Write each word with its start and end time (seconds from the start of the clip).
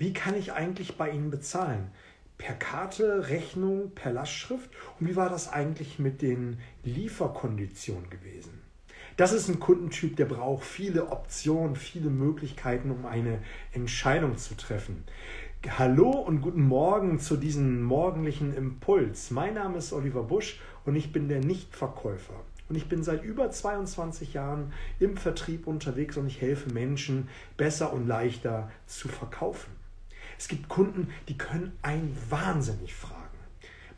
Wie 0.00 0.12
kann 0.12 0.36
ich 0.36 0.52
eigentlich 0.52 0.96
bei 0.96 1.10
Ihnen 1.10 1.32
bezahlen? 1.32 1.90
Per 2.36 2.54
Karte, 2.54 3.30
Rechnung, 3.30 3.90
per 3.96 4.12
Lastschrift? 4.12 4.70
Und 5.00 5.08
wie 5.08 5.16
war 5.16 5.28
das 5.28 5.52
eigentlich 5.52 5.98
mit 5.98 6.22
den 6.22 6.60
Lieferkonditionen 6.84 8.08
gewesen? 8.08 8.60
Das 9.16 9.32
ist 9.32 9.48
ein 9.48 9.58
Kundentyp, 9.58 10.14
der 10.14 10.26
braucht 10.26 10.62
viele 10.62 11.08
Optionen, 11.08 11.74
viele 11.74 12.10
Möglichkeiten, 12.10 12.92
um 12.92 13.06
eine 13.06 13.40
Entscheidung 13.72 14.38
zu 14.38 14.56
treffen. 14.56 15.02
Hallo 15.68 16.10
und 16.10 16.42
guten 16.42 16.62
Morgen 16.62 17.18
zu 17.18 17.36
diesem 17.36 17.82
morgendlichen 17.82 18.54
Impuls. 18.54 19.32
Mein 19.32 19.54
Name 19.54 19.78
ist 19.78 19.92
Oliver 19.92 20.22
Busch 20.22 20.60
und 20.86 20.94
ich 20.94 21.10
bin 21.10 21.28
der 21.28 21.40
Nichtverkäufer. 21.40 22.34
Und 22.68 22.76
ich 22.76 22.88
bin 22.88 23.02
seit 23.02 23.24
über 23.24 23.50
22 23.50 24.34
Jahren 24.34 24.72
im 25.00 25.16
Vertrieb 25.16 25.66
unterwegs 25.66 26.16
und 26.16 26.28
ich 26.28 26.40
helfe 26.40 26.72
Menschen 26.72 27.28
besser 27.56 27.92
und 27.92 28.06
leichter 28.06 28.70
zu 28.86 29.08
verkaufen. 29.08 29.77
Es 30.38 30.48
gibt 30.48 30.68
Kunden, 30.68 31.08
die 31.28 31.36
können 31.36 31.76
einen 31.82 32.16
wahnsinnig 32.30 32.94
fragen 32.94 33.18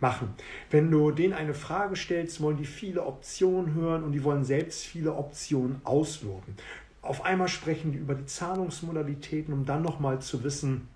machen. 0.01 0.35
Wenn 0.71 0.91
du 0.91 1.11
denen 1.11 1.35
eine 1.35 1.55
Frage 1.55 1.97
stellst, 1.97 2.41
wollen 2.41 2.57
die 2.57 2.65
viele 2.65 3.05
Optionen 3.05 3.75
hören 3.75 4.03
und 4.03 4.13
die 4.13 4.25
wollen 4.25 4.45
selbst 4.45 4.85
viele 4.85 5.15
Optionen 5.15 5.81
ausloten. 5.85 6.55
Auf 7.03 7.25
einmal 7.25 7.49
sprechen 7.49 7.93
die 7.93 7.99
über 7.99 8.15
die 8.15 8.27
Zahlungsmodalitäten, 8.27 9.55
um 9.55 9.65
dann 9.65 9.83
nochmal 9.83 10.21
zu 10.21 10.45
wissen, 10.45 10.89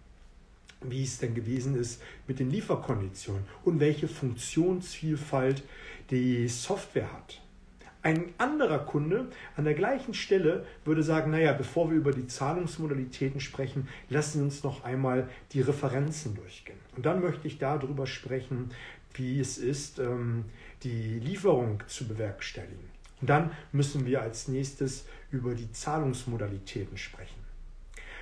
wie 0.82 1.02
es 1.02 1.18
denn 1.18 1.34
gewesen 1.34 1.76
ist 1.76 2.02
mit 2.26 2.38
den 2.38 2.50
Lieferkonditionen 2.50 3.44
und 3.64 3.80
welche 3.80 4.08
Funktionsvielfalt 4.08 5.62
die 6.10 6.46
Software 6.48 7.10
hat. 7.10 7.40
Ein 8.04 8.34
anderer 8.36 8.80
Kunde 8.80 9.28
an 9.56 9.64
der 9.64 9.72
gleichen 9.72 10.12
Stelle 10.12 10.66
würde 10.84 11.02
sagen, 11.02 11.30
naja, 11.30 11.54
bevor 11.54 11.90
wir 11.90 11.96
über 11.96 12.12
die 12.12 12.26
Zahlungsmodalitäten 12.26 13.40
sprechen, 13.40 13.88
lassen 14.10 14.40
Sie 14.40 14.44
uns 14.44 14.62
noch 14.62 14.84
einmal 14.84 15.26
die 15.52 15.62
Referenzen 15.62 16.34
durchgehen. 16.34 16.76
Und 16.96 17.06
dann 17.06 17.22
möchte 17.22 17.48
ich 17.48 17.56
darüber 17.56 18.06
sprechen, 18.06 18.72
wie 19.14 19.40
es 19.40 19.56
ist, 19.56 20.00
ähm, 20.00 20.44
die 20.82 21.18
Lieferung 21.18 21.82
zu 21.86 22.06
bewerkstelligen. 22.06 22.90
Und 23.22 23.30
dann 23.30 23.52
müssen 23.72 24.04
wir 24.04 24.20
als 24.20 24.48
nächstes 24.48 25.06
über 25.30 25.54
die 25.54 25.72
Zahlungsmodalitäten 25.72 26.98
sprechen. 26.98 27.42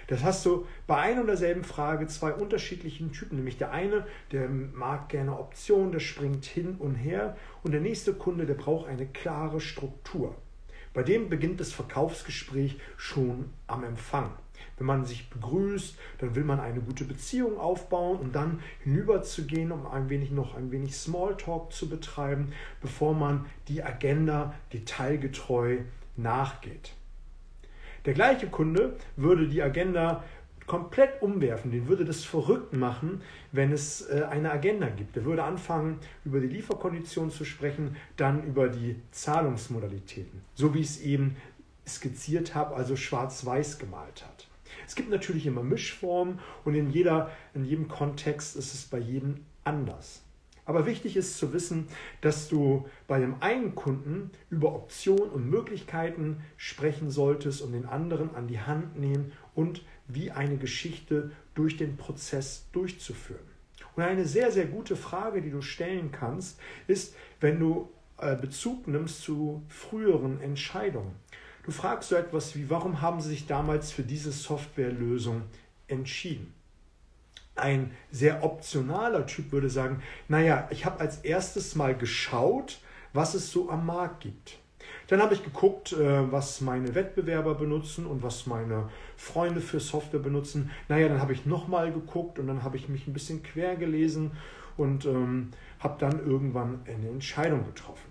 Das 0.07 0.23
hast 0.23 0.45
du 0.47 0.67
bei 0.87 0.97
einer 0.97 1.21
und 1.21 1.27
derselben 1.27 1.65
Frage 1.65 2.07
zwei 2.07 2.33
unterschiedlichen 2.33 3.13
Typen. 3.13 3.37
Nämlich 3.37 3.59
der 3.59 3.71
eine, 3.73 4.07
der 4.31 4.49
mag 4.49 5.09
gerne 5.09 5.39
Optionen, 5.39 5.93
der 5.93 6.01
springt 6.01 6.45
hin 6.45 6.77
und 6.79 6.95
her. 6.95 7.37
Und 7.63 7.73
der 7.73 7.81
nächste 7.81 8.15
Kunde, 8.15 8.47
der 8.47 8.55
braucht 8.55 8.89
eine 8.89 9.07
klare 9.07 9.61
Struktur. 9.61 10.35
Bei 10.95 11.03
dem 11.03 11.29
beginnt 11.29 11.61
das 11.61 11.73
Verkaufsgespräch 11.73 12.79
schon 12.97 13.51
am 13.67 13.85
Empfang. 13.85 14.31
Wenn 14.77 14.87
man 14.87 15.05
sich 15.05 15.31
begrüßt, 15.31 15.97
dann 16.19 16.35
will 16.35 16.45
man 16.45 16.61
eine 16.61 16.81
gute 16.81 17.05
Beziehung 17.05 17.59
aufbauen 17.59 18.19
und 18.19 18.35
dann 18.35 18.61
hinüberzugehen, 18.83 19.73
um 19.73 19.87
ein 19.87 20.09
wenig 20.09 20.31
noch 20.31 20.55
ein 20.55 20.71
wenig 20.71 20.97
Smalltalk 20.97 21.73
zu 21.73 21.89
betreiben, 21.89 22.53
bevor 22.81 23.15
man 23.15 23.47
die 23.69 23.83
Agenda 23.83 24.55
detailgetreu 24.73 25.79
nachgeht. 26.17 26.95
Der 28.05 28.15
gleiche 28.15 28.49
Kunde 28.49 28.97
würde 29.17 29.49
die 29.49 29.63
Agenda 29.63 30.25
komplett 30.67 31.23
umwerfen, 31.23 31.71
den 31.71 31.89
würde 31.89 32.05
das 32.05 32.25
verrückt 32.25 32.73
machen, 32.73 33.21
wenn 33.51 33.73
es 33.73 34.09
äh, 34.09 34.25
eine 34.31 34.51
Agenda 34.51 34.89
gibt. 34.89 35.17
Der 35.17 35.25
würde 35.25 35.45
anfangen, 35.45 35.99
über 36.25 36.41
die 36.41 36.47
Lieferkonditionen 36.47 37.31
zu 37.31 37.45
sprechen, 37.45 37.97
dann 38.17 38.45
über 38.45 38.69
die 38.69 38.97
Zahlungsmodalitäten, 39.11 40.43
so 40.55 40.75
wie 40.75 40.81
ich 40.81 40.87
es 40.87 41.01
eben 41.01 41.37
skizziert 41.87 42.55
habe, 42.55 42.77
also 42.77 42.97
schwarz-weiß 42.97 43.79
gemalt 43.79 44.25
hat. 44.25 44.49
Es 44.87 44.95
gibt 44.95 45.11
natürlich 45.11 45.47
immer 45.47 45.63
Mischformen 45.63 46.39
und 46.65 46.75
in, 46.75 46.91
jeder, 46.91 47.31
in 47.55 47.65
jedem 47.65 47.89
Kontext 47.89 48.57
ist 48.57 48.75
es 48.75 48.85
bei 48.85 48.99
jedem 48.99 49.45
anders. 49.65 50.23
Aber 50.65 50.87
wichtig 50.87 51.17
ist 51.17 51.39
zu 51.39 51.53
wissen, 51.53 51.89
dass 52.21 52.49
du 52.49 52.87
bei 53.09 53.19
dem 53.19 53.35
einen 53.41 53.75
Kunden 53.75 54.31
über 54.49 54.75
Optionen 54.75 55.31
und 55.31 55.51
Möglichkeiten 55.51 56.39
sprechen 56.57 57.11
solltest 57.11 57.63
und 57.63 57.73
den 57.73 57.87
anderen 57.87 58.35
an 58.35 58.47
die 58.47 58.61
Hand 58.61 58.99
nehmen 58.99 59.33
und 59.55 59.85
wie 60.07 60.31
eine 60.31 60.57
Geschichte 60.57 61.33
durch 61.55 61.77
den 61.77 61.97
Prozess 61.97 62.67
durchzuführen. 62.73 63.41
Und 63.97 64.05
eine 64.05 64.25
sehr, 64.25 64.53
sehr 64.53 64.67
gute 64.67 64.97
Frage, 64.97 65.43
die 65.43 65.51
du 65.51 65.63
stellen 65.63 66.13
kannst, 66.13 66.59
ist, 66.87 67.15
wenn 67.41 67.59
du 67.59 67.91
äh, 68.19 68.37
Bezug 68.37 68.87
nimmst 68.87 69.23
zu 69.23 69.63
früheren 69.69 70.41
Entscheidungen. 70.41 71.15
Du 71.65 71.73
fragst 71.73 72.09
so 72.09 72.17
etwas 72.17 72.57
wie, 72.57 72.71
warum 72.71 73.03
haben 73.03 73.21
sie 73.21 73.31
sich 73.31 73.47
damals 73.47 73.93
für 73.93 74.03
diese 74.03 74.33
Softwarelösung 74.33 75.43
entschieden? 75.89 76.55
Ein 77.55 77.93
sehr 78.11 78.43
optionaler 78.43 79.27
Typ 79.27 79.53
würde 79.53 79.69
sagen, 79.69 80.03
naja, 80.29 80.69
ich 80.71 80.87
habe 80.87 81.01
als 81.01 81.19
erstes 81.19 81.75
mal 81.75 81.95
geschaut, 81.97 82.81
was 83.13 83.35
es 83.35 83.53
so 83.53 83.69
am 83.69 83.87
Markt 83.87 84.21
gibt. 84.21 84.59
Dann 85.09 85.21
habe 85.21 85.35
ich 85.35 85.45
geguckt, 85.45 85.93
äh, 85.93 86.33
was 86.33 86.61
meine 86.61 86.95
Wettbewerber 86.95 87.55
benutzen 87.55 88.07
und 88.07 88.23
was 88.23 88.47
meine 88.47 88.89
Freunde 89.17 89.61
für 89.61 89.81
Software 89.81 90.21
benutzen. 90.21 90.71
Naja, 90.89 91.09
dann 91.09 91.21
habe 91.21 91.33
ich 91.33 91.45
nochmal 91.45 91.93
geguckt 91.93 92.39
und 92.39 92.47
dann 92.47 92.63
habe 92.63 92.77
ich 92.77 92.89
mich 92.89 93.07
ein 93.07 93.13
bisschen 93.13 93.43
quer 93.43 93.77
gelesen 93.77 94.33
und 94.77 95.05
ähm, 95.05 95.51
habe 95.81 95.99
dann 95.99 96.25
irgendwann 96.25 96.81
eine 96.87 97.09
Entscheidung 97.09 97.67
getroffen. 97.67 98.11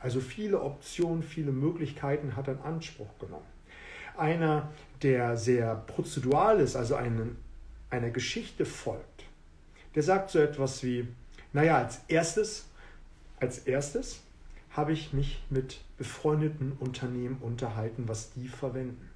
Also 0.00 0.20
viele 0.20 0.62
Optionen, 0.62 1.22
viele 1.22 1.52
Möglichkeiten 1.52 2.36
hat 2.36 2.48
er 2.48 2.54
in 2.54 2.60
Anspruch 2.60 3.18
genommen. 3.18 3.46
Einer, 4.16 4.70
der 5.02 5.36
sehr 5.36 5.74
prozedural 5.74 6.60
ist, 6.60 6.76
also 6.76 6.94
einen 6.94 7.36
einer 7.90 8.10
Geschichte 8.10 8.64
folgt, 8.64 9.24
der 9.94 10.02
sagt 10.02 10.30
so 10.30 10.38
etwas 10.38 10.82
wie, 10.82 11.08
naja, 11.52 11.78
als 11.78 12.00
erstes, 12.08 12.68
als 13.40 13.58
erstes 13.60 14.20
habe 14.70 14.92
ich 14.92 15.12
mich 15.12 15.42
mit 15.50 15.80
befreundeten 15.96 16.72
Unternehmen 16.78 17.38
unterhalten, 17.40 18.04
was 18.06 18.32
die 18.34 18.48
verwenden. 18.48 19.10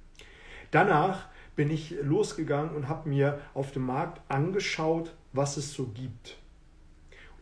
Danach 0.71 1.27
bin 1.55 1.69
ich 1.69 1.95
losgegangen 2.01 2.75
und 2.75 2.87
habe 2.87 3.07
mir 3.07 3.39
auf 3.53 3.71
dem 3.71 3.85
Markt 3.85 4.21
angeschaut, 4.29 5.13
was 5.31 5.57
es 5.57 5.73
so 5.73 5.87
gibt. 5.87 6.37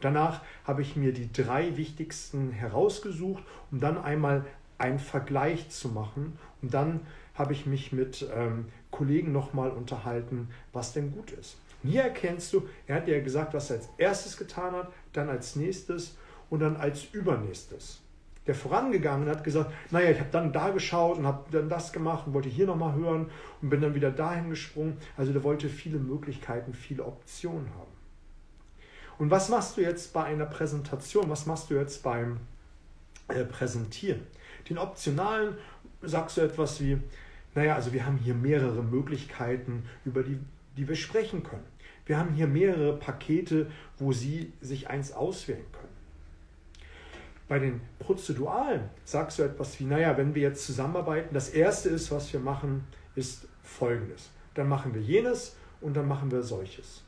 Danach 0.02 0.42
habe 0.66 0.82
ich 0.82 0.96
mir 0.96 1.14
die 1.14 1.32
drei 1.32 1.78
wichtigsten 1.78 2.52
herausgesucht, 2.52 3.44
um 3.72 3.80
dann 3.80 3.98
einmal 3.98 4.46
einen 4.78 5.00
Vergleich 5.00 5.70
zu 5.70 5.90
machen. 5.90 6.38
Und 6.62 6.74
dann 6.74 7.02
habe 7.36 7.54
ich 7.54 7.66
mich 7.66 7.92
mit 7.92 8.28
ähm, 8.34 8.66
Kollegen 8.92 9.32
nochmal 9.32 9.72
unterhalten, 9.72 10.50
was 10.74 10.94
denn 10.94 11.12
gut 11.12 11.32
ist. 11.32 11.58
Hier 11.84 12.04
erkennst 12.04 12.54
du, 12.54 12.68
er 12.86 12.98
hat 12.98 13.08
ja 13.08 13.20
gesagt, 13.22 13.54
was 13.54 13.70
er 13.70 13.78
als 13.78 13.90
erstes 13.98 14.38
getan 14.38 14.74
hat, 14.74 14.92
dann 15.14 15.30
als 15.30 15.56
nächstes 15.56 16.18
und 16.50 16.60
dann 16.60 16.76
als 16.76 17.06
übernächstes. 17.12 18.02
Der 18.48 18.56
vorangegangen 18.56 19.30
hat 19.30 19.44
gesagt, 19.44 19.72
naja, 19.92 20.10
ich 20.10 20.20
habe 20.20 20.30
dann 20.32 20.52
da 20.52 20.70
geschaut 20.70 21.18
und 21.18 21.26
habe 21.26 21.46
dann 21.52 21.70
das 21.70 21.94
gemacht 21.94 22.26
und 22.28 22.34
wollte 22.34 22.50
hier 22.50 22.66
nochmal 22.66 22.96
hören 22.96 23.30
und 23.62 23.70
bin 23.70 23.82
dann 23.82 23.94
wieder 23.96 24.12
dahin 24.12 24.50
gesprungen. 24.50 24.98
Also 25.16 25.32
der 25.32 25.44
wollte 25.44 25.70
viele 25.70 26.00
Möglichkeiten, 26.00 26.74
viele 26.74 27.06
Optionen 27.06 27.70
haben. 27.76 27.92
Und 29.20 29.30
was 29.30 29.50
machst 29.50 29.78
du 29.78 29.82
jetzt 29.82 30.14
bei 30.14 30.24
einer 30.24 30.48
Präsentation? 30.48 31.30
Was 31.30 31.46
machst 31.46 31.70
du 31.70 31.76
jetzt 31.76 32.02
beim 32.02 32.40
äh, 33.28 33.44
Präsentieren? 33.44 34.26
Den 34.68 34.80
optionalen 34.80 35.56
sagst 36.02 36.38
du 36.38 36.42
etwas 36.42 36.82
wie, 36.82 36.98
naja, 37.56 37.76
also 37.76 37.94
wir 37.94 38.06
haben 38.06 38.18
hier 38.18 38.34
mehrere 38.34 38.84
Möglichkeiten, 38.84 39.84
über 40.06 40.24
die, 40.24 40.40
die 40.78 40.88
wir 40.88 40.96
sprechen 40.96 41.44
können. 41.44 41.66
Wir 42.06 42.18
haben 42.18 42.34
hier 42.34 42.48
mehrere 42.48 42.98
Pakete, 42.98 43.68
wo 43.98 44.12
Sie 44.12 44.54
sich 44.62 44.90
eins 44.90 45.12
auswählen 45.12 45.66
können. 45.72 45.92
Bei 47.48 47.60
den 47.60 47.82
Prozeduralen 48.00 48.90
sagst 49.04 49.38
du 49.38 49.44
etwas 49.44 49.80
wie, 49.80 49.84
naja, 49.84 50.18
wenn 50.18 50.34
wir 50.34 50.42
jetzt 50.42 50.66
zusammenarbeiten, 50.66 51.34
das 51.34 51.50
Erste 51.50 51.90
ist, 51.90 52.10
was 52.12 52.32
wir 52.32 52.40
machen, 52.40 52.86
ist 53.16 53.48
Folgendes. 53.62 54.32
Dann 54.54 54.70
machen 54.70 54.94
wir 54.94 55.02
jenes 55.02 55.58
und 55.82 55.96
dann 55.96 56.08
machen 56.08 56.32
wir 56.32 56.44
solches. 56.44 57.04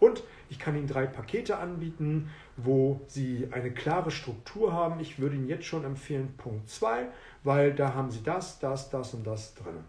Und 0.00 0.22
ich 0.54 0.60
kann 0.60 0.76
Ihnen 0.76 0.86
drei 0.86 1.06
Pakete 1.06 1.58
anbieten, 1.58 2.30
wo 2.56 3.00
Sie 3.08 3.48
eine 3.50 3.72
klare 3.72 4.12
Struktur 4.12 4.72
haben. 4.72 5.00
Ich 5.00 5.18
würde 5.18 5.34
Ihnen 5.34 5.48
jetzt 5.48 5.64
schon 5.64 5.84
empfehlen, 5.84 6.32
Punkt 6.36 6.68
2, 6.68 7.08
weil 7.42 7.74
da 7.74 7.92
haben 7.94 8.12
Sie 8.12 8.22
das, 8.22 8.60
das, 8.60 8.88
das 8.88 9.14
und 9.14 9.26
das 9.26 9.54
drin. 9.54 9.80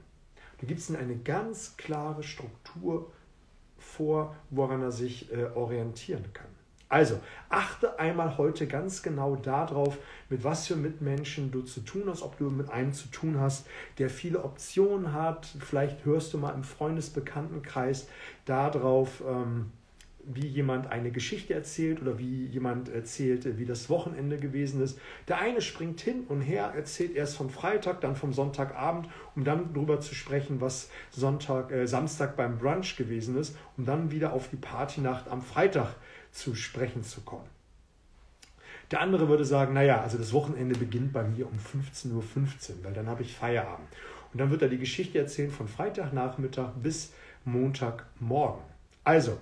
Da 0.59 0.65
gibt 0.65 0.79
es 0.79 0.89
Ihnen 0.89 0.97
eine 0.97 1.17
ganz 1.17 1.77
klare 1.77 2.23
Struktur 2.23 3.11
vor, 3.77 4.35
woran 4.49 4.81
er 4.81 4.91
sich 4.91 5.31
äh, 5.31 5.45
orientieren 5.53 6.33
kann. 6.33 6.47
Also 6.89 7.19
achte 7.49 7.99
einmal 7.99 8.39
heute 8.39 8.65
ganz 8.65 9.03
genau 9.03 9.35
darauf, 9.35 9.99
mit 10.29 10.43
was 10.43 10.65
für 10.65 10.75
Mitmenschen 10.75 11.51
du 11.51 11.61
zu 11.61 11.81
tun 11.81 12.05
hast, 12.07 12.23
ob 12.23 12.39
du 12.39 12.49
mit 12.49 12.71
einem 12.71 12.91
zu 12.91 13.09
tun 13.09 13.39
hast, 13.39 13.67
der 13.99 14.09
viele 14.09 14.43
Optionen 14.43 15.13
hat. 15.13 15.45
Vielleicht 15.59 16.05
hörst 16.05 16.33
du 16.33 16.39
mal 16.39 16.55
im 16.55 16.63
Freundesbekanntenkreis 16.63 18.07
darauf, 18.45 19.21
ähm, 19.27 19.71
wie 20.27 20.47
jemand 20.47 20.87
eine 20.87 21.11
Geschichte 21.11 21.53
erzählt 21.53 22.01
oder 22.01 22.17
wie 22.17 22.45
jemand 22.45 22.89
erzählt, 22.89 23.57
wie 23.57 23.65
das 23.65 23.89
Wochenende 23.89 24.37
gewesen 24.37 24.81
ist. 24.81 24.99
Der 25.27 25.39
eine 25.39 25.61
springt 25.61 26.01
hin 26.01 26.23
und 26.27 26.41
her, 26.41 26.73
erzählt 26.75 27.15
erst 27.15 27.37
vom 27.37 27.49
Freitag, 27.49 28.01
dann 28.01 28.15
vom 28.15 28.33
Sonntagabend, 28.33 29.07
um 29.35 29.43
dann 29.43 29.73
darüber 29.73 30.01
zu 30.01 30.15
sprechen, 30.15 30.61
was 30.61 30.89
Sonntag, 31.11 31.71
äh, 31.71 31.87
Samstag 31.87 32.35
beim 32.35 32.57
Brunch 32.57 32.95
gewesen 32.97 33.37
ist, 33.37 33.55
um 33.77 33.85
dann 33.85 34.11
wieder 34.11 34.33
auf 34.33 34.49
die 34.49 34.57
Partynacht 34.57 35.27
am 35.27 35.41
Freitag 35.41 35.95
zu 36.31 36.55
sprechen 36.55 37.03
zu 37.03 37.21
kommen. 37.21 37.49
Der 38.91 39.01
andere 39.01 39.29
würde 39.29 39.45
sagen, 39.45 39.73
naja, 39.73 40.01
also 40.01 40.17
das 40.17 40.33
Wochenende 40.33 40.77
beginnt 40.77 41.11
bei 41.11 41.23
mir 41.23 41.47
um 41.47 41.57
15.15 41.57 42.11
Uhr, 42.13 42.23
weil 42.83 42.93
dann 42.93 43.07
habe 43.07 43.23
ich 43.23 43.35
Feierabend. 43.35 43.87
Und 44.31 44.39
dann 44.39 44.51
wird 44.51 44.61
er 44.61 44.69
die 44.69 44.77
Geschichte 44.77 45.17
erzählen 45.17 45.49
von 45.49 45.67
Freitagnachmittag 45.67 46.71
bis 46.81 47.13
Montagmorgen. 47.45 48.61
Also, 49.03 49.37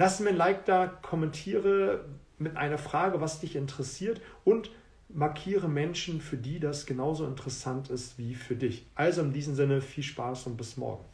lass 0.00 0.18
mir 0.18 0.30
ein 0.30 0.36
Like 0.36 0.64
da, 0.64 0.86
kommentiere 0.86 2.06
mit 2.38 2.56
einer 2.56 2.78
Frage, 2.78 3.20
was 3.20 3.40
dich 3.40 3.54
interessiert 3.54 4.22
und 4.44 4.70
markiere 5.10 5.68
Menschen, 5.68 6.22
für 6.22 6.38
die 6.38 6.58
das 6.58 6.86
genauso 6.86 7.26
interessant 7.26 7.90
ist 7.90 8.16
wie 8.16 8.34
für 8.34 8.56
dich. 8.56 8.86
Also 8.94 9.20
in 9.20 9.34
diesem 9.34 9.54
Sinne 9.54 9.82
viel 9.82 10.02
Spaß 10.02 10.46
und 10.46 10.56
bis 10.56 10.78
morgen. 10.78 11.04